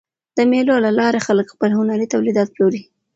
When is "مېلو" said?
0.51-0.75